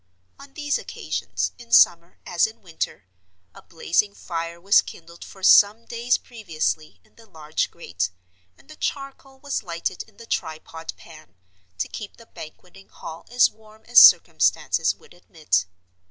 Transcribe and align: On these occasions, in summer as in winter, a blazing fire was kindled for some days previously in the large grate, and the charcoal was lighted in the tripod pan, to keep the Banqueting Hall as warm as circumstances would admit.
On 0.39 0.55
these 0.55 0.79
occasions, 0.79 1.51
in 1.59 1.71
summer 1.71 2.17
as 2.25 2.47
in 2.47 2.63
winter, 2.63 3.05
a 3.53 3.61
blazing 3.61 4.15
fire 4.15 4.59
was 4.59 4.81
kindled 4.81 5.23
for 5.23 5.43
some 5.43 5.85
days 5.85 6.17
previously 6.17 6.99
in 7.03 7.17
the 7.17 7.27
large 7.27 7.69
grate, 7.69 8.09
and 8.57 8.67
the 8.67 8.75
charcoal 8.75 9.37
was 9.37 9.61
lighted 9.61 10.01
in 10.01 10.17
the 10.17 10.25
tripod 10.25 10.93
pan, 10.97 11.35
to 11.77 11.87
keep 11.87 12.17
the 12.17 12.25
Banqueting 12.25 12.89
Hall 12.89 13.27
as 13.29 13.51
warm 13.51 13.83
as 13.85 13.99
circumstances 13.99 14.95
would 14.95 15.13
admit. 15.13 15.67